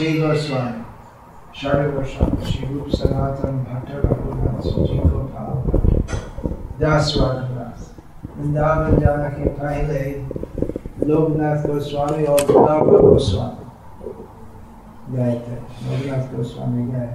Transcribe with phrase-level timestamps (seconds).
[0.00, 1.60] गोस्वामी
[2.50, 5.50] श्री रूप सनातन भट्ट रघुनाथ जी को भाव
[6.80, 10.04] दास रघुनाथ वृंदावन जाने के पहले
[11.06, 13.66] लोकनाथ गोस्वामी और नव गोस्वामी
[15.16, 15.56] गए थे
[15.88, 17.10] लोकनाथ गोस्वामी गए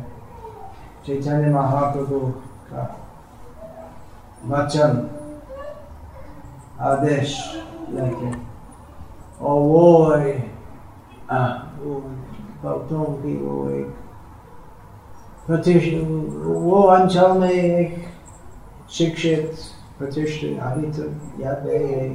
[1.08, 2.20] चैतन्य महाप्रभु
[2.70, 2.84] का
[4.46, 4.92] वचन
[6.92, 7.30] आदेश
[7.90, 8.32] लेके
[9.42, 9.86] और वो
[11.32, 11.46] आ,
[11.80, 11.92] वो
[12.66, 13.94] भक्तों की वो एक
[15.48, 16.08] प्रतिष्ठित
[16.66, 18.06] वो अंचल में एक
[18.92, 19.58] शिक्षित
[20.00, 21.04] प्रतिष्ठित अभी तो
[21.42, 22.10] याद नहीं है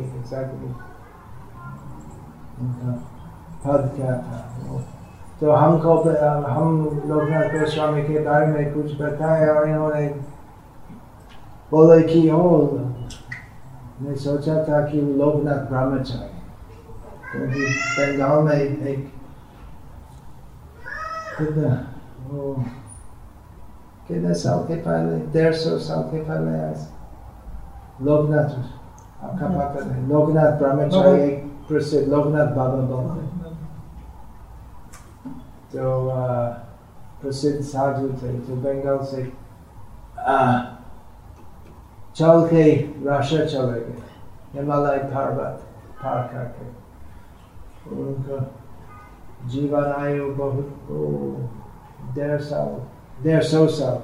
[3.62, 4.80] पद क्या था वो
[5.40, 5.94] तो हमको
[6.46, 10.06] हम लोकनाथ गोस्वामी के बारे में कुछ बताया और इन्होंने
[11.72, 12.50] बोले कि ओ
[14.00, 16.38] मैं सोचा था कि लोकनाथ ब्रह्मचारी
[17.30, 17.64] क्योंकि
[17.96, 19.19] बंगाल में एक
[21.40, 21.72] कितना
[22.28, 22.52] वो
[24.08, 26.58] कितने साल के पहले डेढ़ सौ साल के पहले
[28.04, 28.50] लोकनाथ
[29.24, 33.28] आपका पता नहीं लोकनाथ ब्रह्मचारी एक प्रसिद्ध लोकनाथ बाबा बोलते
[35.72, 35.90] तो
[37.22, 39.24] प्रसिद्ध साधु थे तो बंगाल से
[42.16, 42.64] चल के
[43.06, 44.08] राशा चले गए
[44.54, 45.62] हिमालय पर्वत
[46.02, 46.68] पार करके
[47.96, 48.38] उनका
[49.46, 50.88] जीवन आयु बहुत
[52.14, 52.76] डेढ़ साल
[53.24, 53.96] डेढ़ सौ साल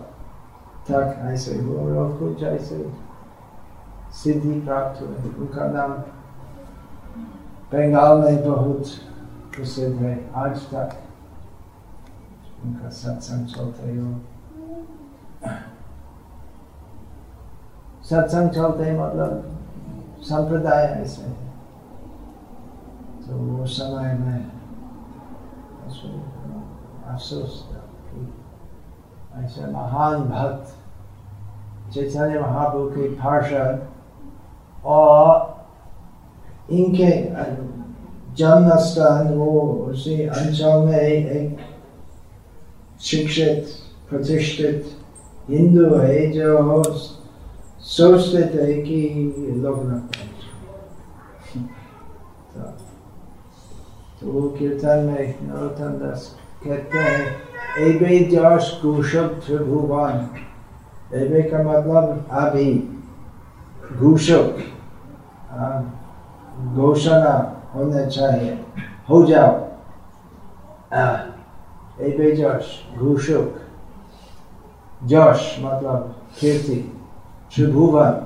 [0.90, 2.92] तक ऐसे कुछ ऐसे
[4.12, 5.92] सिद्धि प्राप्त हुए। उनका नाम
[7.72, 8.84] बंगाल में बहुत
[9.56, 11.02] प्रसिद्ध है। आज तक
[12.64, 14.20] उनका सत्संग चलते हो।
[18.04, 19.58] सत्संग चलते मतलब
[20.22, 21.30] संप्रदाय ऐसे।
[23.26, 24.55] तो वो समय में
[25.86, 27.64] अफसोस
[29.38, 30.74] ऐसे महान भक्त
[31.94, 33.86] चैतन्य महाप्रभु के पार्षद
[34.86, 35.28] और
[36.72, 37.10] इनके
[38.36, 39.50] जन्म स्थान वो
[39.90, 41.58] उसी अंचल में एक
[43.00, 43.68] शिक्षित
[44.10, 44.96] प्रतिष्ठित
[45.50, 46.82] हिंदू है जो
[47.86, 49.00] सोचते थे कि
[49.56, 50.08] लोग न
[54.26, 56.22] तो वो कीर्तन में नरोत्तम दास
[56.64, 60.16] कहते हैं एबे जश कुशब त्रिभुवन
[61.14, 62.72] एबे का मतलब अभी
[63.92, 64.58] घूषक
[66.74, 67.34] घोषणा
[67.74, 68.58] होना चाहिए
[69.08, 69.54] हो जाओ
[72.02, 73.60] एबे जश घूषक
[75.04, 76.80] जश मतलब कीर्ति
[77.52, 78.22] त्रिभुवन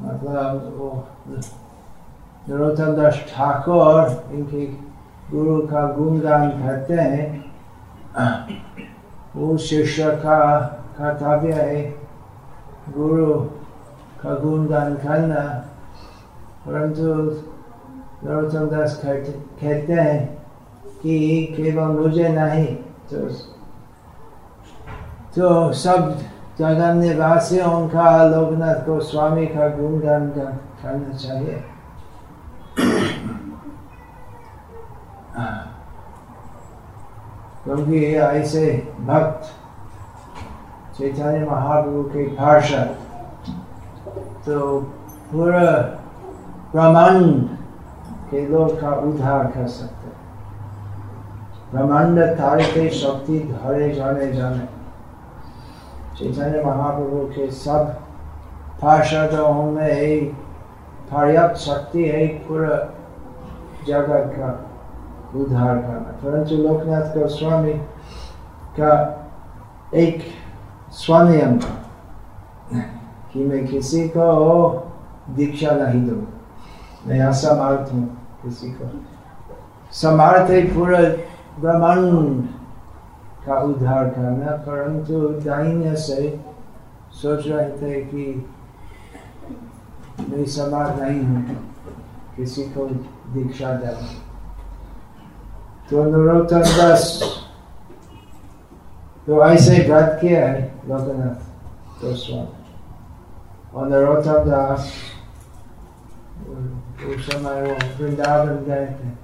[0.00, 0.90] मतलब वो
[2.48, 4.64] नरोत्तम दास ठाकुर, इनके
[5.30, 7.44] गुरु का गुणगान करते हैं।
[9.36, 10.38] वो शिष्य का
[10.98, 11.80] कर्तव्य है
[12.90, 13.34] गुरु
[14.22, 15.42] का गुणगान करना।
[16.66, 17.02] परंतु
[18.24, 20.18] नरोत्तम दास कहते हैं
[21.02, 21.18] कि
[21.56, 22.66] केवल मुझे नहीं
[23.10, 23.28] तो
[25.34, 26.18] तो सब
[26.58, 31.62] जगह निवासियों का लोकनाथ गोस्वामी का गुणगान करना चाहिए।
[37.66, 38.66] क्योंकि ऐसे
[39.06, 39.46] भक्त
[40.98, 42.82] चैतन्य महाप्रभु के भाषा
[44.44, 44.58] तो
[45.32, 45.70] पूरा
[46.72, 47.24] ब्रह्मांड
[48.30, 50.10] के लोग का उद्धार कर सकते
[51.72, 54.66] ब्रह्मांड तारिके शक्ति धरे जाने जाने।
[56.18, 57.92] चैतन्य महाप्रभु के सब
[58.82, 60.26] पार्षदों में
[61.10, 62.76] पर्याप्त शक्ति है पूरा
[63.88, 64.50] जगत का।
[65.34, 67.72] उद्धार करना परंतु लोकनाथ गोस्वामी
[68.78, 68.92] का
[69.94, 70.22] एक
[70.94, 71.74] स्वनियम था
[73.32, 74.26] कि मैं किसी को
[75.36, 76.26] दीक्षा नहीं दूँ
[77.06, 78.06] मैं असमर्थ हूँ
[78.42, 78.90] किसी को
[79.94, 81.00] समर्थ है पूरा
[81.60, 82.42] ब्रह्मांड
[83.46, 86.28] का उद्धार करना परंतु दाइन्य से
[87.14, 88.24] सोच रहे थे कि
[90.20, 91.58] मैं समर्थ नहीं हूँ
[92.36, 92.86] किसी को
[93.34, 94.25] दीक्षा देना
[95.88, 97.46] Turn the rotan thus.
[99.24, 100.68] So I say Brat Kia, eh?
[100.86, 101.42] Lokanath,
[102.00, 102.48] first one.
[103.72, 104.92] On the rotan das.
[106.98, 109.16] Usamaro, Vrindavan Gaita.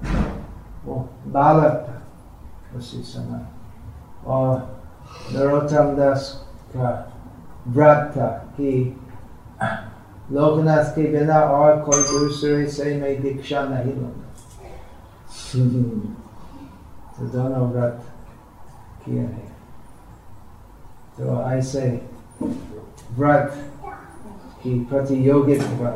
[0.87, 2.01] Or oh, Balap,
[2.73, 3.45] Vasisama.
[4.23, 4.69] Or
[5.31, 7.11] the rotan das ka.
[7.65, 8.41] Brat ka.
[8.55, 8.95] Ki.
[10.31, 14.23] Lokanath ki bina aur koi dusre say may diksha nahi lona.
[17.15, 18.03] तो दोनों व्रत
[19.05, 19.51] किए हैं
[21.17, 21.85] तो ऐसे
[23.13, 23.53] व्रत
[24.63, 25.91] की प्रतियोगिता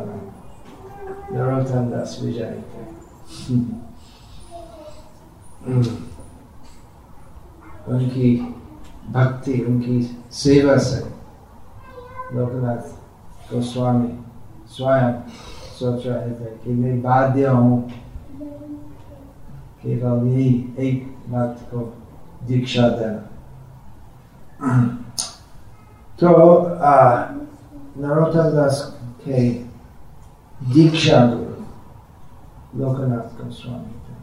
[1.31, 2.63] नरोत्तम दास विजय
[7.87, 8.35] उनकी
[9.09, 10.01] भक्ति उनकी
[10.35, 10.99] सेवा से
[12.35, 14.11] लोकनाथ गोस्वामी
[14.69, 15.13] स्वयं
[15.79, 17.77] सोच रहे थे कि मैं बाध्य हूँ
[19.83, 21.79] केवल यही एक बात को
[22.44, 23.24] दीक्षा देना।
[26.19, 26.27] तो
[28.01, 29.50] नरोत्तम दास के
[30.74, 31.57] दीक्षा गुरु
[32.79, 34.15] लोकनाथ गोस्वामी थे।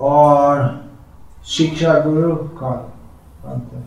[0.00, 0.84] और
[1.44, 2.80] शिक्षा गुरु कौन?
[3.42, 3.80] कौन थे?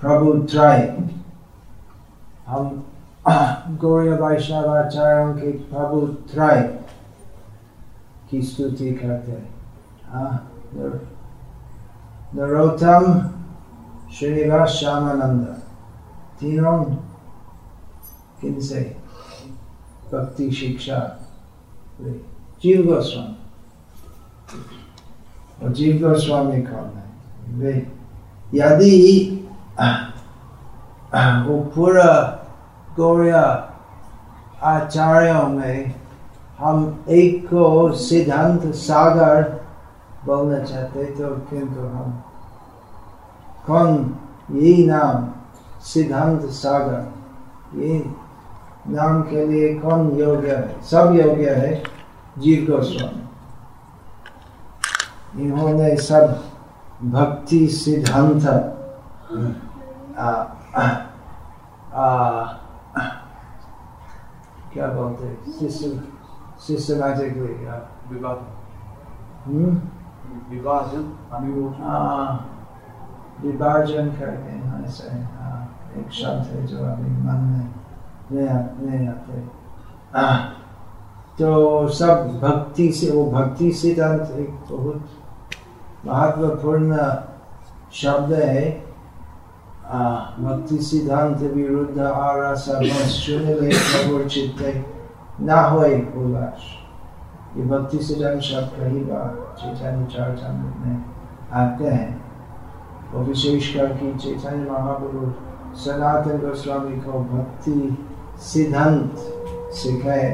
[0.00, 1.08] प्रभु त्रय।
[2.46, 2.89] हम
[3.24, 6.62] गौरी वैष्णव आचार्यों के प्रभु त्रय
[8.30, 9.42] की स्तुति करते
[12.36, 13.12] नरोत्तम
[14.14, 15.44] श्रीनिवास श्यामानंद
[16.40, 16.78] तीनों
[18.40, 18.80] किनसे
[20.12, 20.98] भक्ति शिक्षा
[22.62, 23.36] जीव गोस्वामी
[25.62, 27.74] और जीव गोस्वामी कौन है वे
[28.54, 28.96] यदि
[31.40, 32.10] वो पूरा
[32.96, 33.42] गौरिया
[34.62, 35.94] आचार्यों में
[36.58, 39.42] हम एक को सिद्धांत सागर
[40.24, 42.22] बोलना चाहते तो किंतु हम
[43.66, 44.18] कौन?
[44.50, 45.28] यही नाम,
[45.80, 47.98] सिद्धांत सागर। ये
[48.88, 50.82] नाम के लिए कौन योग्य है?
[50.82, 51.82] सब योग्य है
[52.38, 53.20] जीव गोस्वामी
[55.42, 56.42] इन्होंने सब
[57.04, 58.42] भक्ति सिद्धांत
[64.72, 65.68] क्या बोलते
[66.66, 67.54] सिस्टमैटिकली
[70.50, 71.04] विभाजन
[73.42, 75.08] विभाजन करते हैं ऐसे
[76.00, 77.40] एक शब्द है जो अभी मन
[78.32, 78.50] में
[78.80, 79.36] नहीं आते।
[81.38, 81.48] तो
[81.88, 85.00] सब भक्ति से वो भक्ति सिद्धांत एक बहुत
[86.06, 86.90] महत्वपूर्ण
[87.92, 88.60] शब्द है।
[89.90, 92.64] भक्ति सिद्धांत विरुद्ध आरस
[93.12, 94.72] शून्य चित्ते
[95.40, 95.80] न हो
[96.20, 96.66] उल्लास
[97.56, 101.04] ये भक्ति सिद्धांत शब्द कई बार चैतन्य चरितमृत में
[101.52, 102.10] आते हैं
[103.14, 105.32] और विशेषकर की चैतन्य महाप्रभु
[105.76, 108.06] सनातन गोस्वामी को भक्ति
[108.42, 109.12] सिद्धांत
[109.74, 110.30] सिखाए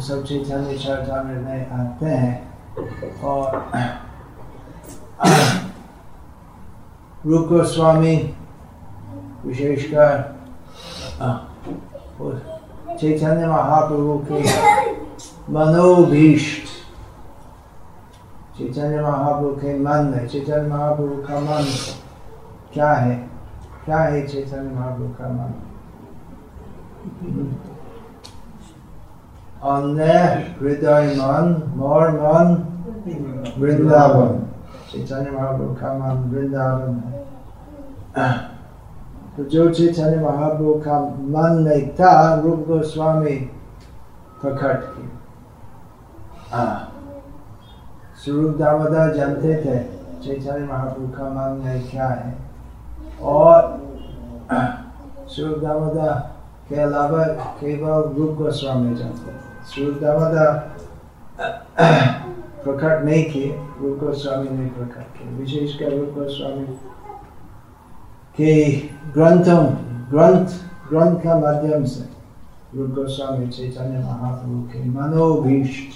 [0.00, 2.36] सब चैतन्य चरितमृत में आते हैं।
[3.24, 3.46] और
[7.26, 8.14] रूप गोस्वामी
[9.44, 10.22] विशेषकर
[13.00, 14.40] चैतन्य महाप्रभु के
[15.52, 16.66] मनोभीष्ट
[18.58, 21.70] चैतन्य महाप्रभु के मन में चैतन्य महाप्रभु का मन
[22.74, 23.16] क्या है
[23.84, 25.54] क्या है चैतन्य महाप्रभु का मन
[29.70, 30.12] अन्य
[30.60, 32.56] हृदय मन मोर मन
[33.58, 34.40] वृंदावन
[34.92, 36.96] चैतन्य महाप्रभु मन वृंदावन
[38.16, 38.30] है
[39.36, 40.98] तो जो चैतन्य महाप्रभु का
[41.34, 43.36] मन नहीं था रूप गोस्वामी
[44.42, 45.08] प्रकट की
[48.22, 49.78] स्वरूप दामोदर जानते थे
[50.24, 52.36] चैतन्य महाप्रभु का मन नहीं क्या है
[53.30, 53.56] और
[55.26, 56.12] स्वरूप दामोदर
[56.68, 57.24] के अलावा
[57.60, 60.48] केवल रूप गोस्वामी जानते थे स्वरूप दामोदर
[62.64, 63.50] प्रकट नहीं किए
[63.80, 66.64] रूप गोस्वामी ने प्रकट किए। विशेषकर रूप गोस्वामी
[68.36, 68.52] के
[69.12, 69.64] ग्रंथों,
[70.10, 70.46] ग्रंथ
[70.88, 72.04] ग्रंथ का माध्यम से
[72.74, 75.88] रूप गोस्वामी चैतन्य महाप्रभु के मनोभीष्ट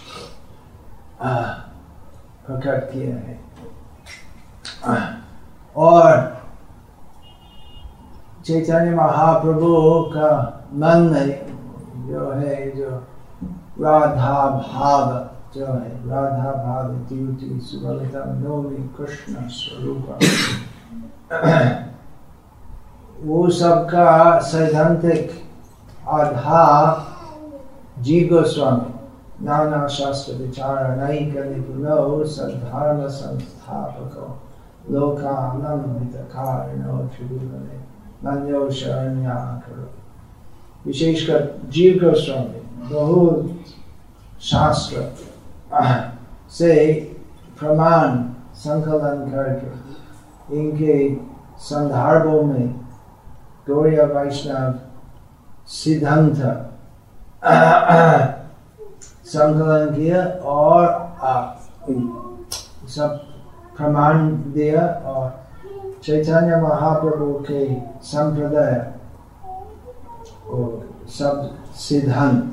[2.46, 3.38] प्रकट किए हैं।
[5.76, 6.10] और
[8.44, 9.70] चैतन्य महाप्रभु
[10.14, 10.30] का
[10.72, 11.08] मन
[12.08, 12.90] जो है, जो
[13.80, 15.66] राधा भाव जो
[16.08, 20.08] राधा भाव द्युति सुबलता नोमी कृष्ण स्वरूप
[23.24, 24.08] वो सबका
[24.48, 25.30] सैद्धांतिक
[26.14, 30.84] आधार जीव गोस्वामी नाना शास्त्र विचार
[31.32, 34.18] करने पुनो सद्धर्म संस्थापक
[38.80, 39.88] शरण्या करो
[40.86, 42.60] विशेषकर जीव गोस्वामी
[42.92, 43.74] बहुत
[44.44, 45.08] शास्त्र
[46.58, 46.74] से
[47.60, 48.16] प्रमाण
[48.64, 50.96] संकलन करके इनके
[51.68, 52.68] संदर्भों में
[53.68, 54.78] गौरिया वैष्णव
[55.76, 56.36] सिद्धांत
[59.26, 60.22] संकलन किया
[60.54, 60.84] और
[62.88, 63.16] सब
[63.76, 65.30] प्रमाण दिया और
[66.04, 67.64] चैतन्य महाप्रभु के
[68.10, 68.74] संप्रदाय
[71.18, 72.52] सब सिद्धांत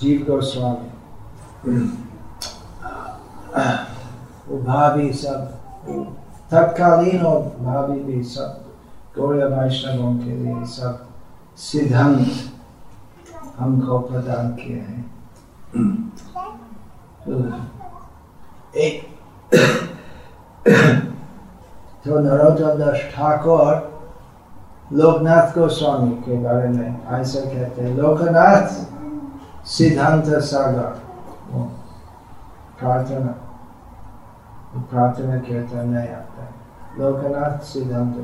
[0.00, 0.90] जीव गोस्वामी
[4.66, 5.40] भाभी सब,
[6.50, 8.64] तत्कालीन और भाभी भी सब
[9.18, 11.06] गौड़ वैष्णवों के लिए सब
[11.56, 12.26] सिद्धांत
[13.58, 15.04] हमको प्रदान किए हैं।
[18.76, 18.94] एक
[22.04, 23.72] तो नरोत्तम दास ठाकुर
[24.92, 28.68] लोकनाथ गोस्वामी के बारे में ऐसा कहते हैं, लोकनाथ
[29.66, 31.07] सिद्धांत सागर।
[31.50, 33.32] प्रार्थना
[34.76, 36.50] प्रार्थना कीर्तन नहीं आता है
[36.98, 38.14] लोकनाथ सिद्धांत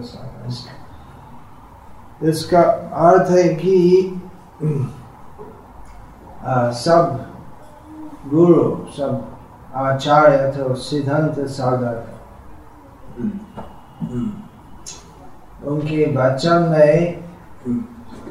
[2.23, 2.61] इसका
[2.93, 4.21] अर्थ है कि
[6.75, 7.31] सब
[8.27, 9.37] गुरु, सब
[9.75, 12.15] आचार्य तो सिद्धांत सागर
[15.65, 17.25] उनके वचन में,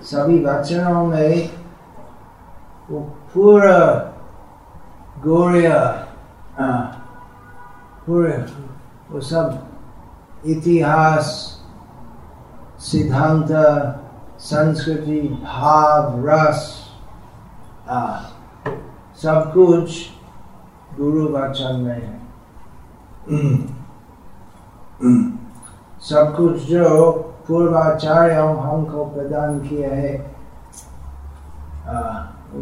[0.03, 1.49] सभी वचनों में
[2.91, 2.99] वो
[3.33, 4.12] पूरा
[5.25, 5.79] गौरिया
[8.05, 8.37] पूरे
[9.11, 11.29] वो सब इतिहास
[12.81, 13.51] सिद्धांत
[14.41, 16.65] संस्कृति भाव रस
[17.89, 18.01] आ,
[19.21, 19.99] सब कुछ
[20.99, 22.21] गुरु वचन में है
[26.09, 27.11] सब कुछ जो
[27.47, 30.13] पूर्वाचार्य हमको प्रदान किया है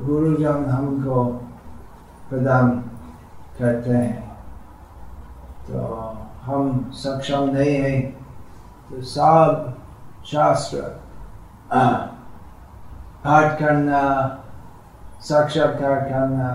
[0.05, 1.23] गुरुजन हमको
[2.31, 2.69] प्रदान
[3.59, 4.19] करते हैं।
[5.67, 5.79] तो
[6.43, 7.99] हम सक्षम नहीं है
[8.89, 9.77] तो सब
[10.25, 10.81] शास्त्र
[13.23, 14.01] पाठ करना,
[15.21, 16.49] साक्षात्कार करना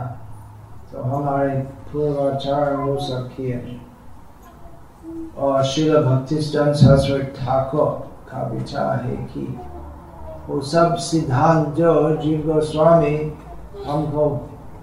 [0.93, 1.59] तो हमारे
[1.93, 3.81] पूर्वाचार्य वो सब किए
[5.39, 7.91] और शिल भक्ति सहस्र ठाकुर
[8.31, 9.47] का विचार है कि
[10.49, 13.17] वो सब सिद्धांत जो जीव गोस्वामी
[13.87, 14.29] हमको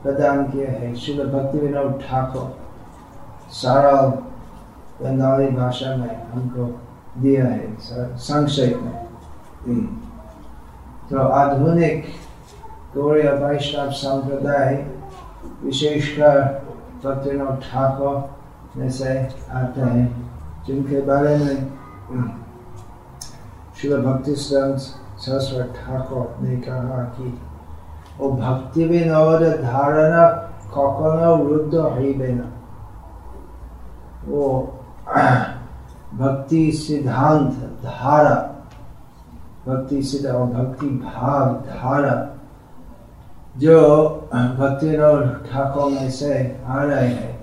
[0.04, 2.48] प्रदान किया है। शिल भक्ति विनोद ठाकुर
[3.54, 4.10] सरल
[5.02, 6.66] बंगाली भाषा में हमको
[7.22, 7.76] दिया है
[8.20, 8.98] संक्षेप में।
[11.10, 12.06] तो आधुनिक
[12.96, 14.76] गौड़िया वैष्णव संप्रदाय
[15.64, 16.40] विशेषकर
[17.04, 18.16] भक्तिनाथ ठाकुर
[18.76, 19.18] में से
[19.52, 20.08] आते हैं,
[20.68, 21.58] जिनके बारे में
[23.78, 27.26] शिल भक्ति सरस्वत ठाकुर ने कहा कि
[28.21, 30.25] ও ভক্তি বিনোদ ধারণা
[30.75, 32.47] কখনো রুদ্ধ হইবে না
[34.33, 34.41] ও
[36.13, 38.37] भक्ति सिद्धांत धारा
[39.67, 42.15] भक्ति सिद्धांत भक्ति भाव धारा
[43.57, 43.79] जो
[44.33, 44.91] भक्ति
[45.47, 46.33] ठाकुर में से
[46.67, 47.35] आ रहे हैं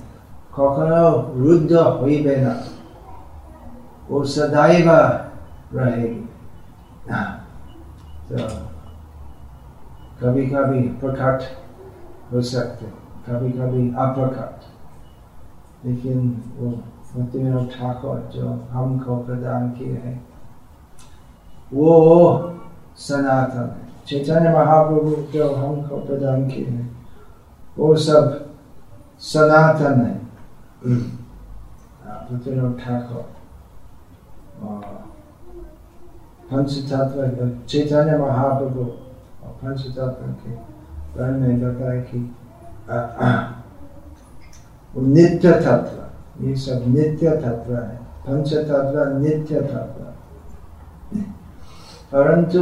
[0.56, 1.04] কখনো
[1.38, 2.54] রুদ্ধ হইবে না
[4.10, 4.90] ও সদাইব
[5.76, 6.22] रहेगी
[8.28, 8.38] तो
[10.23, 11.43] कभी कभी प्रकट
[12.33, 12.87] हो सकते
[13.27, 16.19] कभी कभी अप्रकट। लेकिन
[16.57, 20.17] वो भक्तिविनोद ठाकुर जो हमको प्रदान किए हैं,
[21.73, 21.89] वो
[22.99, 26.87] सनातन है। चैतन्य महाप्रभु जो हमको प्रदान किए हैं,
[27.79, 28.51] वो सब
[29.23, 30.15] सनातन है।
[32.31, 33.25] भक्तिविनोद ठाकुर
[36.51, 37.19] पंच तत्व
[37.69, 38.85] चैतन्य महाप्रभु
[39.57, 40.55] पंच तत्व के
[41.17, 42.19] बारे में बताया कि
[44.95, 50.05] वो नित्य तत्व ये सब नित्य तत्व है पंच तत्व नित्य तत्व
[52.13, 52.61] परंतु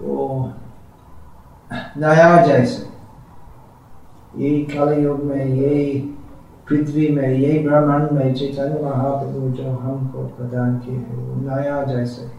[0.00, 0.52] वो
[1.96, 2.90] नया जैसे
[4.36, 5.98] यही कलयुग में यही
[6.68, 12.30] पृथ्वी में यही ब्रह्मांड में चैतन्य महाप्रभु जो हमको प्रदान किए है वो नया जैसे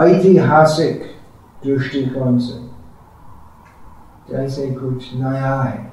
[0.00, 1.02] ऐतिहासिक
[1.64, 2.68] दृष्टिकोण से।
[4.30, 5.92] जैसे कुछ नया है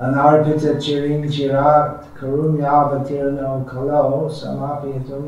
[0.00, 1.90] अनार्पित चिरिंग चिराग
[2.20, 5.22] करुण्यावतीर्ण कलो समापितुम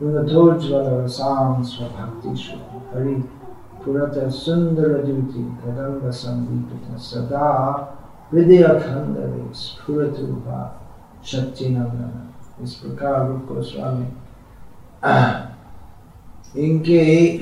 [0.00, 2.28] गुणधोज्वल साम स्वभक्ति
[2.94, 3.30] हरि
[6.98, 7.86] सदा
[12.62, 13.48] इस प्रकार रूप
[16.56, 17.38] इनके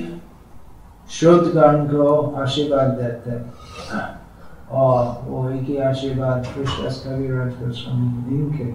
[1.09, 4.19] श्रोतगण को आशीर्वाद देते हैं।
[4.71, 6.89] और वो ही आशीर्वाद कृष्ण
[8.29, 8.65] इनके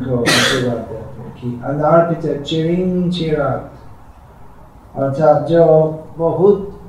[0.00, 1.60] को आशीर्वाद देते हैं कि
[2.42, 3.12] चिरिंग
[4.96, 5.64] अर्थात जो
[6.16, 6.80] बहुत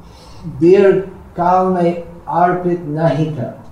[0.60, 0.92] देर
[1.38, 3.64] काल में अर्पित नहीं था।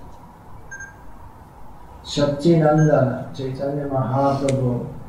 [2.04, 4.99] सच्ची नंदन चैतन्य महाप्रभु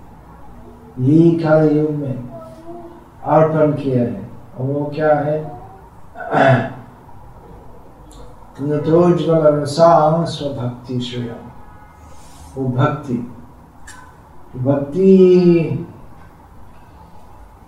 [1.00, 2.30] यही काल युग में
[3.24, 5.62] अर्पण किया है। और वो क्या है?
[8.62, 11.52] नतोज्वल रसाम स्वभक्ति श्रेयम
[12.56, 13.14] वो भक्ति।
[14.60, 15.88] भक्ति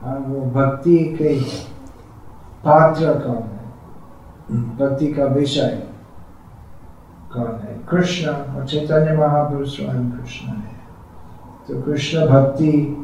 [0.01, 1.39] हाँ, वो भक्ति के
[2.63, 3.63] पात्र कौन है?
[4.77, 5.88] भक्ति का विषय
[7.34, 7.82] कौन है?
[7.89, 10.74] कृष्ण और चैतन्य महापुरुष स्वयं कृष्ण है।
[11.68, 13.00] तो कृष्ण भक्ति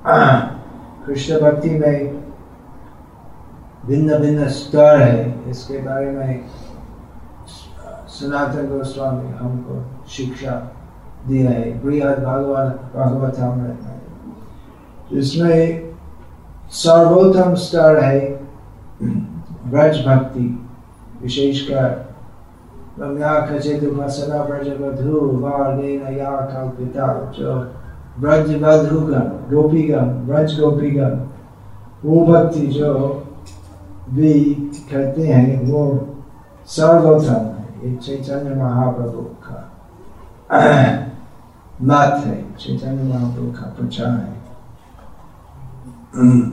[1.06, 2.20] कृष्ण भक्ति में
[3.86, 6.44] भिन्न भिन्न स्तर है। इसके बारे में
[8.08, 10.52] सनातन गोस्वामी हमको शिक्षा
[11.26, 15.94] दिया है। बृहद भगवत भागवतामृत में इसमें
[16.72, 18.20] सर्वोत्तम स्तर है
[19.02, 20.46] ब्रज भक्ति
[21.22, 21.88] विशेषकर
[23.00, 27.52] रम्या खचित उपासना ब्रज वधु वार्गेन या कल्पिता जो
[28.20, 29.20] ब्रज वधुगण
[29.54, 31.20] गोपीगण ब्रज गोपीगण।
[32.04, 33.26] वो भक्ति जो
[34.10, 34.44] भी
[34.90, 36.08] कहते हैं, वो
[36.66, 39.72] सर्वोत्तम है। चैतन्य महाप्रभु का
[41.82, 44.40] मत है। चैतन्य महाप्रभु का प्रचार है।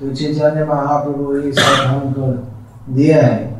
[0.00, 2.26] तो चैतन्य महाप्रभु ये सब हमको
[2.94, 3.51] दिया है।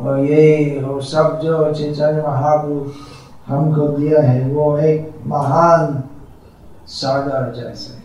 [0.00, 2.92] और ये और सब जो चैतन्य महाप्रभु
[3.46, 6.02] हमको दिया है, वो एक महान
[6.88, 8.02] सागर जैसे है।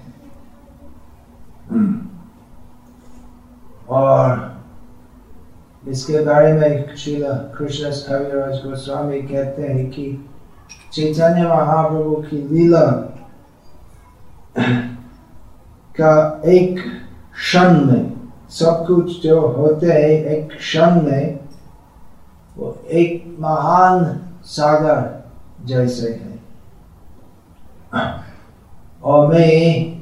[3.89, 4.47] और
[5.87, 7.15] इसके बारे में श्री
[7.57, 10.05] कृष्ण कविराज गोस्वामी कहते हैं कि
[10.93, 12.85] चैतन्य महाप्रभु की लीला
[15.95, 16.79] का एक
[17.33, 18.13] क्षण में,
[18.49, 21.38] सब कुछ जो होते हैं, एक क्षण में
[22.59, 24.03] वो एक महान
[24.45, 26.39] सागर जैसे है।
[29.03, 29.99] और मैं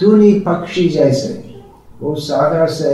[0.00, 1.62] तूनी पक्षी जैसे,
[2.00, 2.92] वो सागर से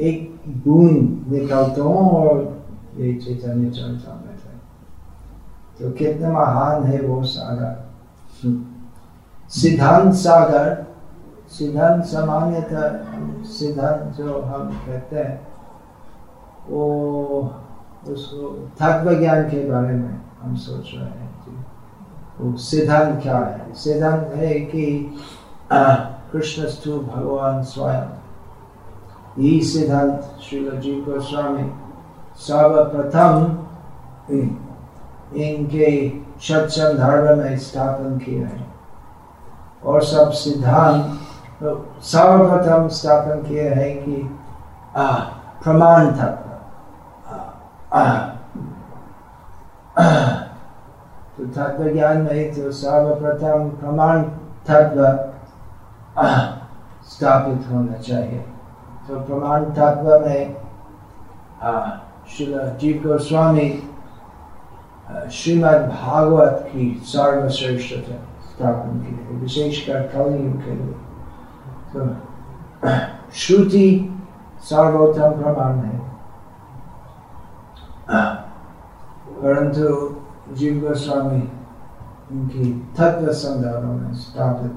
[0.00, 2.64] एक बूंद निकलता हूँ और
[2.96, 4.54] ये चैतन्य चलता में थे
[5.78, 7.74] तो कितना महान है वो सागर।
[9.50, 10.86] सिद्धांत सागर,
[11.48, 15.51] सिद्धांत सामान्यतः, सिद्धांत जो हम कहते हैं
[16.68, 16.84] वो
[18.08, 18.48] उसको
[18.78, 21.30] तत्व ज्ञान के बारे में हम सोच रहे हैं
[22.40, 23.72] वो सिद्धांत क्या है?
[23.74, 24.84] सिद्धांत है कि
[25.72, 28.08] कृष्णस्तु भगवान स्वयं।
[29.38, 31.66] यही सिद्धांत श्री जी गोस्वामी
[32.38, 33.34] सर्वप्रथम
[35.36, 35.88] इनके
[36.40, 38.66] सत्संग धर्म में स्थापन किया है।
[39.84, 41.02] और सब सिद्धांत
[41.60, 41.68] तो
[42.02, 44.16] सर्वप्रथम स्थापन किए है कि
[45.62, 46.41] प्रमाण तत्व।
[51.38, 54.22] तो तत्व ज्ञान में तो सर्वप्रथम प्रमाण
[54.68, 55.28] तत्व
[57.08, 58.38] स्थापित होना चाहिए
[59.08, 60.56] तो प्रमाण तत्व में
[62.28, 63.88] श्री जीव गोस्वामी
[65.32, 68.10] श्रीमद भागवत की सर्वश्रेष्ठ
[68.42, 70.94] स्थापन की है विशेषकर कलयुग के लिए।
[71.92, 72.16] तो
[73.34, 74.14] श्रुति
[74.62, 76.11] सर्वोत्तम प्रमाण है।
[78.12, 80.14] परंतु
[80.54, 81.52] जीव गोस्वामी
[82.32, 84.72] उनकी तत्व संदर्भ में स्थापित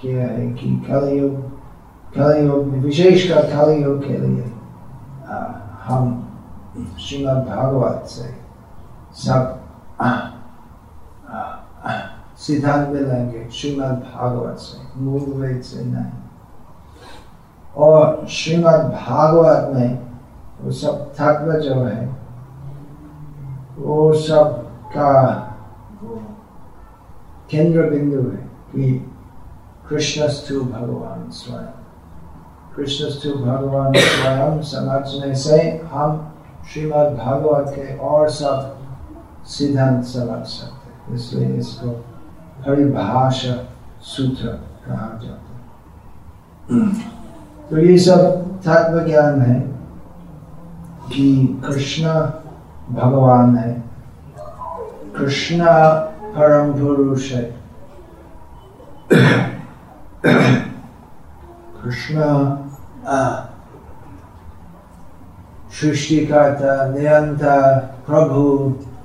[0.00, 1.50] किया है कि कलयुग
[2.14, 4.52] कलयुग में विशेषकर कलयुग के लिए
[5.84, 6.26] हम
[7.00, 8.36] श्रीमद भागवत से
[9.14, 9.60] सब
[12.38, 16.12] सिद्धांत मिलेंगे श्रीमद भागवत से, मूल वेद से नहीं।
[17.76, 20.08] और श्रीमद भागवत में
[20.60, 22.19] वो सब तत्व जो है
[23.80, 25.12] वो सब का
[27.50, 28.92] केंद्र बिंदु है कि
[29.88, 31.78] कृष्णस्तु भगवान स्वयं।
[32.76, 35.60] कृष्णस्तु भगवान स्वयं समझने से
[35.92, 36.26] हम
[36.72, 38.76] श्रीमद भागवत के और सब
[39.46, 41.90] सिद्धांत समझ सकते इसलिए इसको
[42.66, 43.54] परिभाषा
[44.02, 44.46] सूत्र
[44.86, 45.50] कहा जाता
[46.70, 46.92] है।
[47.70, 48.20] तो ये सब
[48.60, 49.60] तत्व ज्ञान है
[51.12, 51.26] कि
[51.66, 52.04] कृष्ण
[52.92, 53.72] भगवान है
[55.16, 55.64] कृष्ण
[56.34, 57.44] परम पुरुष है
[61.82, 62.24] कृष्ण
[65.72, 68.42] सृष्टिकर्ता निरंतर प्रभु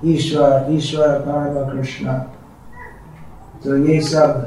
[0.09, 2.17] ईश्वर ईश्वर परम कृष्ण
[3.63, 4.41] तो ये सब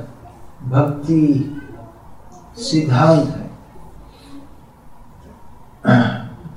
[0.70, 1.24] भक्ति
[2.60, 3.46] सिद्धांत है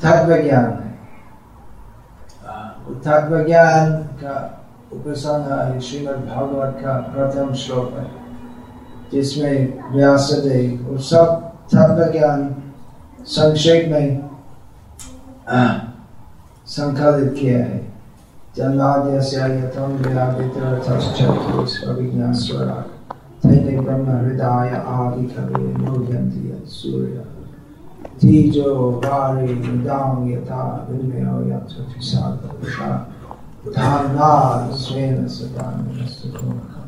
[0.01, 0.90] तत्व ज्ञान है
[3.05, 4.37] तत्व ज्ञान का
[4.93, 8.09] उपसंग है श्रीमद भागवत का प्रथम श्लोक है
[9.11, 11.39] जिसमें व्यासदेव और सब
[11.73, 12.49] तत्व ज्ञान
[13.27, 14.29] संक्षेप में
[16.67, 17.79] संकलित किया है
[23.43, 25.63] तेने ब्रह्म हृदय आदि कवे
[28.21, 33.05] Tijo Vari Dam Yata Vimeo Yatra Fisada Visha
[33.65, 36.87] Dhana Svena Sadana Sakunaka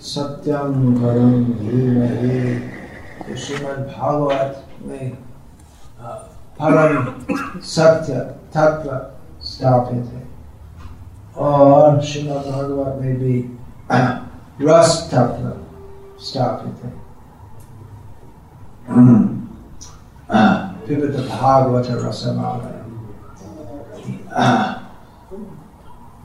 [0.00, 2.68] Satyam Param Dhimahi
[3.30, 5.14] Srimad Bhagavat may
[6.00, 6.24] uh,
[6.58, 10.26] Param Satya Tattva Stapyate
[11.36, 13.50] or Srimad Bhagavat may be
[13.88, 14.26] uh,
[14.58, 15.56] Ras Tattva
[16.18, 16.90] Stapyate
[20.32, 22.80] पिबत Bhagavat रसमालय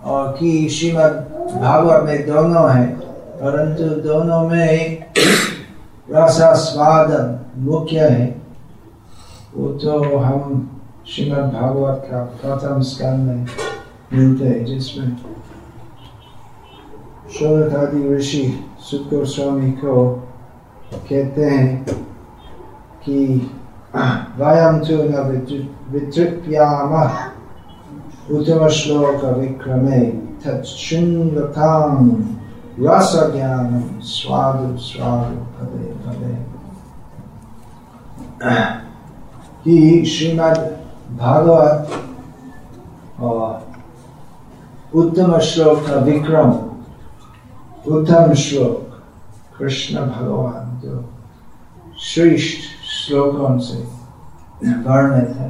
[0.03, 1.15] और कि श्रीमद्
[1.53, 2.85] भागवत में दोनों है,
[3.39, 5.05] परंतु दोनों में
[6.11, 8.27] रसास्वादन मुख्य है।
[9.55, 10.69] वो तो हम
[11.07, 13.45] श्रीमद् भागवत का प्रथम स्कंद में
[14.13, 15.15] मिलते हैं, जिसमें
[17.29, 18.43] शोरकादि ऋषि
[18.81, 19.93] सुख गोस्वामी को
[20.93, 21.85] कहते हैं
[23.03, 23.17] कि
[23.95, 25.23] वयम तो न
[25.91, 26.93] वितृप्याम
[28.35, 29.99] उत्तम श्लोक विक्रमे
[30.43, 31.95] तच्छृण्वतां
[32.79, 36.35] रस ज्ञानम स्वादु स्वादु पदे पदे
[39.63, 40.59] कि श्रीमद्
[41.19, 41.95] भागवत
[44.95, 46.51] उत्तम श्लोक का विक्रम
[47.91, 49.01] उत्तम श्लोक
[49.57, 51.03] कृष्ण भगवान जो
[52.03, 52.76] श्रेष्ठ
[53.07, 53.77] श्लोकों से
[54.85, 55.49] वर्णित है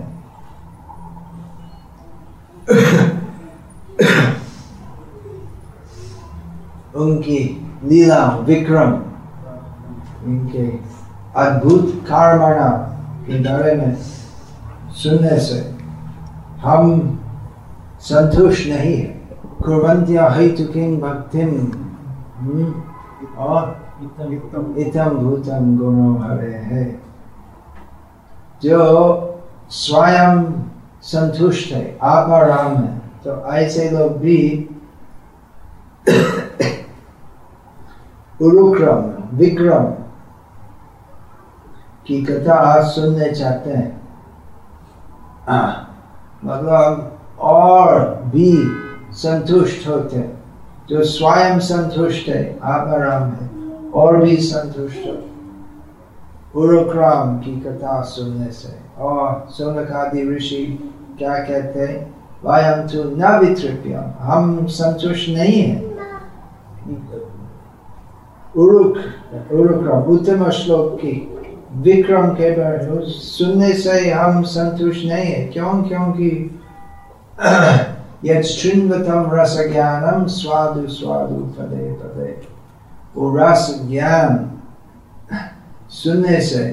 [6.96, 7.40] उनकी
[7.84, 8.92] लीला विक्रम
[10.26, 10.66] उनके
[11.42, 12.70] अद्भुत कर्मणा
[13.28, 13.96] के बारे में
[15.02, 15.60] सुनने से
[16.62, 16.84] हम
[18.02, 19.08] संतुष्ट नहीं है।
[19.64, 21.52] कुरंत्या हेतु किंग भक्तिम
[23.40, 23.62] और
[24.78, 26.86] इतम भूतम गुणो हरे है।
[28.64, 29.40] जो
[29.70, 30.54] स्वयं
[31.02, 34.70] संतुष्ट है आत्मा राम है तो ऐसे लोग भी
[38.42, 39.84] उरुक्रम विक्रम
[42.08, 44.08] की कथा सुनने चाहते हैं।
[45.50, 45.72] आ,
[46.46, 48.64] मतलब और भी
[49.12, 50.44] संतुष्ट होते हैं।
[50.90, 53.50] जो स्वयं संतुष्ट है आत्माराम है
[53.92, 55.37] और भी संतुष्ट हो।
[56.56, 60.64] उरुक्रम की कथा सुनने से और सोनकादि ऋषि
[61.20, 62.00] क्या कहते हैं
[62.44, 65.86] वयम तो न वितृप्यम हम संतुष्ट नहीं है
[68.56, 68.98] उरुक
[69.54, 71.16] उरुक्रम उत्तम श्लोक की
[71.80, 76.30] विक्रम के बारे सुनने से हम संतुष्ट नहीं है क्यों क्योंकि
[78.26, 82.32] यृण्वतम रस ज्ञानम स्वादु स्वादु पदे पदे
[83.16, 84.38] वो रस ज्ञान
[85.98, 86.64] सुनने से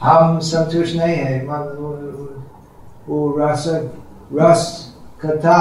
[0.00, 1.44] हम संतुष्ट नहीं है।
[3.08, 3.64] वो रस
[4.32, 4.62] रस
[5.22, 5.60] कथा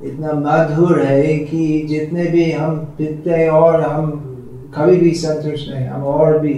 [0.00, 4.10] इतना मधुर है कि जितने भी हम पीते और हम
[4.74, 6.54] कभी भी संतुष्ट नहीं, हम और भी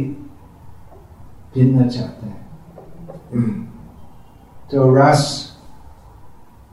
[1.54, 2.38] पीना चाहते हैं।
[4.72, 5.22] तो रस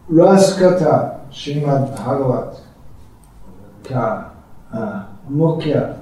[0.10, 0.96] रस कथा
[1.34, 2.64] श्रीमद् भागवत
[3.92, 4.08] का
[5.32, 5.96] मुख्य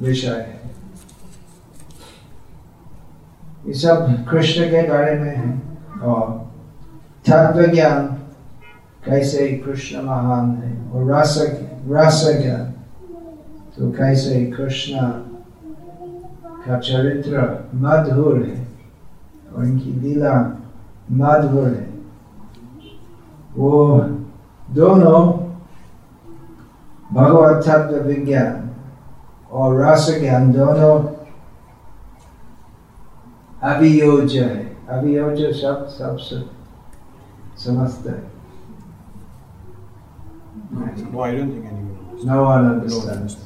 [0.00, 0.71] विषय है।
[3.66, 5.62] ये सब कृष्ण के बारे में है
[6.02, 6.30] और
[7.28, 8.06] तत्व ज्ञान
[9.04, 11.34] कैसे कृष्ण महान है और रस
[11.88, 12.64] रस ज्ञान
[13.76, 14.96] तो कैसे कृष्ण
[16.64, 18.66] का चरित्र मधुर है
[19.54, 20.34] और इनकी लीला
[21.12, 21.88] मधुर है।
[23.56, 24.00] वो
[24.70, 25.22] दोनों
[27.12, 28.70] भगवत तत्व विज्ञान
[29.50, 31.00] और रस ज्ञान दोनों
[33.62, 36.42] अभियोज्य है अभियोज्य शब्द सबसे
[37.64, 38.30] समझते हैं
[40.74, 42.26] No, I don't think anyone.
[42.26, 43.36] No one understands.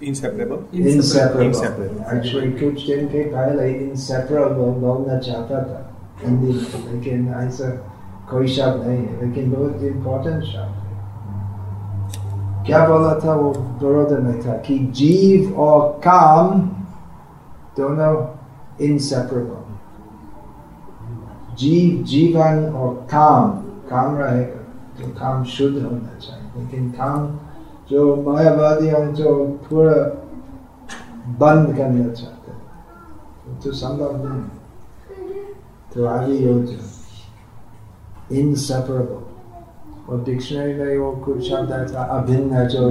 [0.00, 0.68] Inseparable.
[0.72, 1.44] Inseparable.
[1.44, 2.04] Inseparable.
[2.06, 5.80] Actually, के पहले inseparable बोलना चाहता था
[6.22, 7.68] हिंदी में, लेकिन ऐसा
[8.30, 10.90] कोई शब्द नहीं है लेकिन बहुत इम्पोर्टेंट शब्द है
[12.66, 16.60] क्या बोला था वो बड़ौदा में था कि जीव और काम
[17.78, 18.14] दोनों
[18.86, 19.61] इनसेपरेबल
[21.58, 23.50] जीव जीवन और काम
[23.88, 24.60] काम रहेगा
[24.98, 27.20] तो काम शुद्ध होना चाहिए। लेकिन काम
[27.90, 29.34] जो मायावादी हम जो
[29.68, 29.94] पूरा
[31.40, 34.42] बंद करना चाहते हैं तो संभव नहीं
[35.94, 36.86] तो आगे योजना
[38.38, 39.20] इनसेपरेबल
[40.08, 42.82] और डिक्शनरी में वो कुछ शब्द था अभिन्न है जो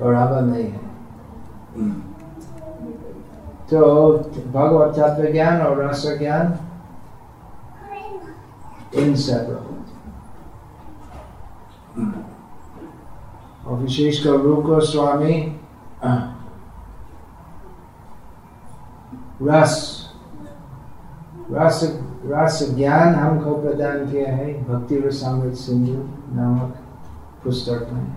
[0.00, 0.80] बराबर नहीं है।
[3.72, 4.12] तो
[4.52, 6.58] भगवत तत्व ज्ञान और रस ज्ञान?
[8.94, 9.72] inseparable.
[13.66, 15.60] और विशेषकर रूप गोस्वामी
[19.42, 20.02] रस।
[21.50, 26.02] रस रस ज्ञान हमको प्रदान किया है भक्ति रसामृत सिंधु
[26.36, 26.76] नामक
[27.44, 28.16] पुस्तक में।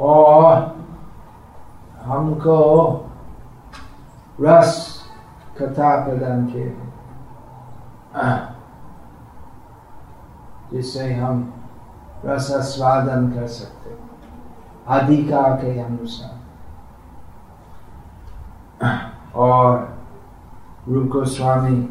[0.00, 0.76] और
[2.04, 2.66] हमको
[4.42, 5.00] रस
[5.58, 6.76] कथा प्रदान किए।
[8.16, 8.30] है
[10.72, 11.42] जिससे हम
[12.24, 13.96] रस स्वादन कर सकते
[14.88, 16.40] अधिकार के अनुसार।
[19.34, 19.98] और
[20.88, 21.82] रूप गोस्वामी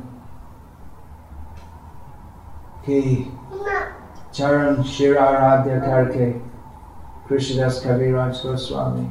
[2.89, 3.01] के
[4.33, 6.31] चरण शिराराध्य करके
[7.29, 9.07] कृष्णदास कविराज गोस्वामी,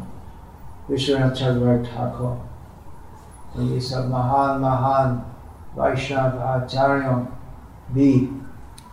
[0.91, 2.50] विश्वनाथ चंद्र ठाकुर
[3.55, 5.21] तो ये सब महान महान
[5.77, 7.19] वैष्णव आचार्यों
[7.95, 8.13] भी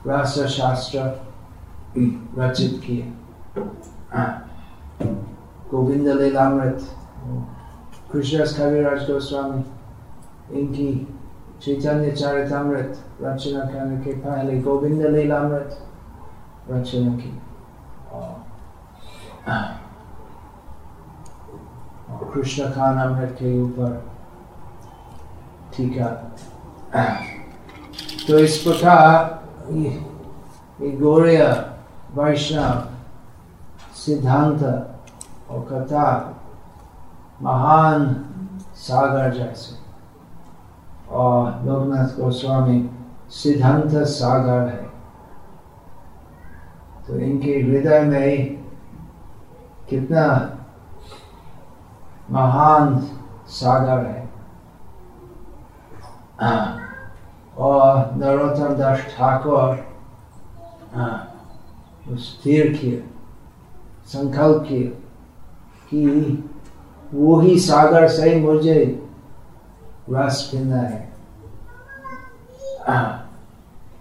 [0.08, 1.00] रस शास्त्र
[2.38, 3.14] रचित किए
[5.72, 6.90] गोविंद लीलामृत
[8.12, 9.64] कृष्णदास कविराज गोस्वामी
[10.60, 10.90] इनकी
[11.62, 15.78] चैतन्य चरितमृत रचना करने के पहले गोविंद लीलामृत
[16.70, 17.38] रचना की
[22.34, 24.17] कृष्ण खान अमृत के ऊपर
[25.80, 27.24] है।
[28.28, 29.90] तो इस प्रकार ये
[32.14, 32.88] वैष्णव,
[33.94, 34.64] सिद्धांत
[35.50, 36.34] और कथा
[37.42, 38.26] महान
[38.76, 39.78] सागर जैसे।
[41.10, 42.90] और लोकनाथ गोस्वामी
[43.30, 44.88] सिद्धांत सागर है।
[47.08, 48.64] तो इनके हृदय में
[49.90, 50.58] कितना
[52.32, 53.10] महान
[53.48, 54.37] सागर है।
[56.40, 59.86] और नरोत्तम दास ठाकुर
[62.20, 63.00] स्थिर किया
[64.10, 64.90] संकल्प किया
[65.90, 66.04] कि
[67.12, 68.80] वो ही सागर से मुझे
[70.10, 71.06] रस पीना है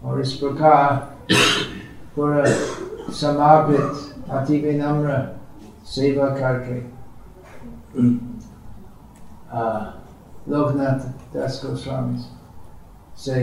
[0.04, 0.94] और इस प्रकार
[2.16, 2.44] पूरा
[3.12, 5.16] समापित अति विनम्र
[5.86, 6.80] सेवा करके
[10.48, 11.00] लोकनाथ
[11.34, 12.18] दास गोस्वामी
[13.18, 13.38] से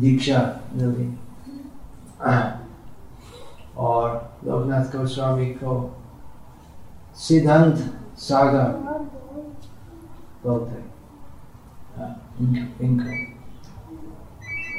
[0.00, 0.40] दीक्षा
[0.72, 1.06] मिली
[3.78, 4.06] और
[4.44, 5.74] लोकनाथ गोस्वामी को
[7.18, 7.76] सिद्धांत
[8.18, 8.68] सागर
[10.44, 10.78] बोलते
[12.84, 13.10] इनको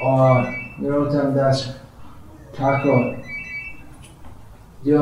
[0.07, 0.47] और
[0.81, 1.65] नरोत्तम दास
[2.55, 3.03] ठाकुर
[4.85, 5.01] जो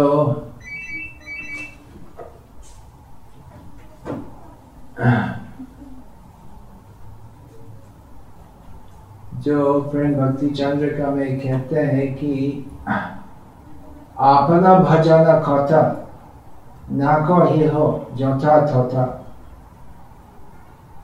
[9.50, 12.34] जो प्रेम भक्ति चंद्रिका में कहते हैं कि
[12.88, 15.82] अपना भजन कथा
[16.92, 17.86] ना को ही हो
[18.18, 19.04] जथा तथा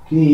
[0.10, 0.26] कि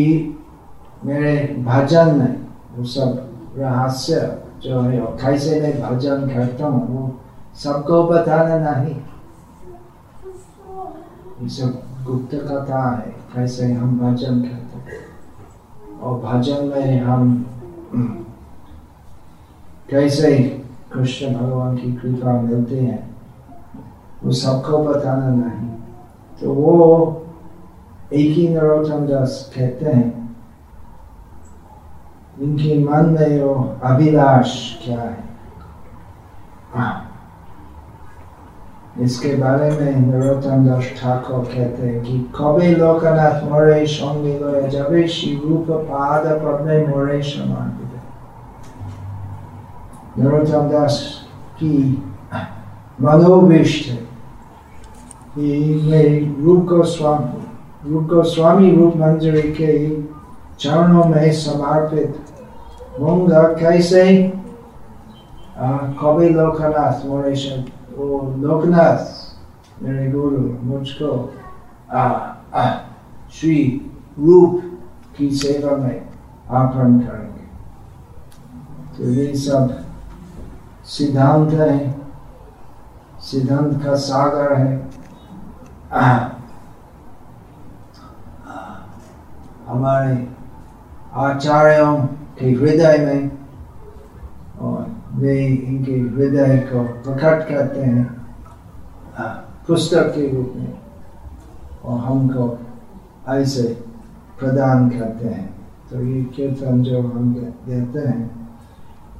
[1.04, 1.32] मेरे
[1.64, 2.34] भजन में
[2.76, 4.18] वो सब रहस्य
[4.62, 7.02] जो है, और कैसे मैं भजन करता हूँ, वो
[7.54, 8.94] सबको बताना नहीं।
[11.42, 17.44] ये सब गुप्त कथा है, कैसे हम भजन करते हैं। और भजन में हम
[19.90, 20.36] कैसे
[20.92, 23.16] कृष्ण भगवान की कृपा मिलते हैं,
[24.24, 25.68] वो सबको बताना नहीं।
[26.40, 26.76] तो वो
[28.12, 30.36] एक ही नरोत्तम दास कहते हैं,
[32.40, 35.24] इनके मन में वो अभिलाष क्या है?
[36.74, 37.01] हाँ।
[39.00, 45.08] इसके बारे में नरोत्तम दास ठाकुर कहते हैं कि कबे लोकनाथ मोरे संगे लय जबे
[45.08, 47.78] श्री रूप पाद पद्मे मोरे समान
[50.18, 51.26] नरोत्तम दास
[51.56, 52.02] की
[53.00, 53.96] मनोविष्ट है
[55.34, 60.02] कि मैं रूप गोस्वामी रूप गोस्वामी रूप मंजरी के
[60.60, 62.24] चरणों में समर्पित
[63.00, 64.32] होंगे कैसे?
[66.00, 67.34] कवि लोकनाथ मोरे
[67.96, 69.22] वो लोकनाथ
[69.82, 71.34] मेरे गुरु मुझको
[71.92, 72.02] आ,
[72.54, 72.78] आ,
[73.32, 74.80] श्री रूप
[75.16, 76.08] की सेवा में
[76.50, 77.42] अर्पण करेंगे।
[78.96, 79.84] तो ये सब
[80.84, 82.00] सिद्धांत है।
[83.20, 84.90] सिद्धांत का सागर है।
[85.92, 86.28] आ,
[89.66, 90.32] हमारे
[91.12, 91.96] आचार्यों
[92.38, 93.38] के हृदय में
[94.58, 98.04] और वे इनके हृदय को प्रकट करते हैं
[99.66, 100.72] पुस्तक के रूप में,
[101.84, 102.46] और हमको
[103.32, 103.62] ऐसे
[104.38, 105.48] प्रदान करते हैं।
[105.90, 108.30] तो ये कीर्तन जो हम देते हैं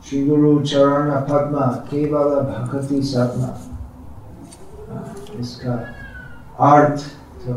[0.05, 3.59] श्री गुरु चरण पद्मा, केवल भक्ति सपना
[5.41, 5.75] इसका
[6.67, 7.05] अर्थ
[7.45, 7.55] तो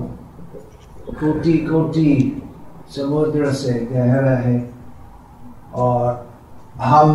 [1.13, 2.41] कोटि कोटि
[2.95, 4.57] समुद्र से गहरा है,
[5.75, 6.27] और
[6.81, 7.09] हम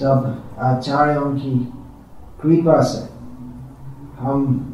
[0.00, 1.52] सब आचार्यों की
[2.42, 3.08] कृपा से
[4.20, 4.72] हम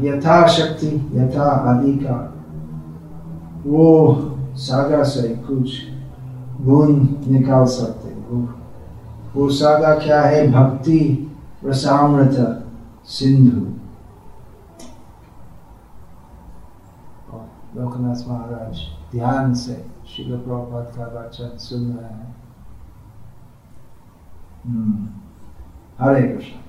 [0.00, 2.34] यथाशक्ति, यथा अधिकार
[3.66, 4.14] वो
[4.56, 5.68] सागर से कुछ
[6.60, 8.48] गुण निकाल सकते वो
[9.34, 10.46] वो सागर क्या है?
[10.52, 11.00] भक्ति
[11.64, 12.36] रसामृत
[13.04, 13.60] सिंधु।
[17.76, 18.78] लोकनाथ महाराज
[19.12, 19.74] ध्यान से
[20.08, 22.45] शिल प्रभुपाद का वचन सुन रहे हैं।
[24.66, 25.08] うん、
[25.96, 26.65] ハレークシャ